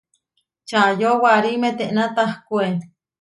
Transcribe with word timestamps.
Čayó 0.69 1.11
warí 1.23 1.53
metená 1.63 2.05
tahkué. 2.15 2.67